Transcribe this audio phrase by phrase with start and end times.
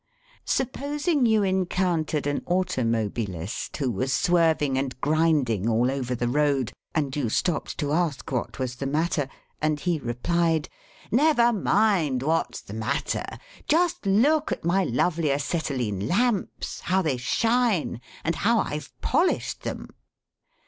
[0.47, 7.15] Supposing you encountered an automobilist who was swerving and grinding all over the road, and
[7.15, 9.29] you stopped to ask what was the matter,
[9.61, 10.69] and he replied:
[11.11, 13.27] 'Never mind what's the matter.
[13.67, 19.89] Just look at my lovely acetylene lamps, how they shine, and how I've polished them!'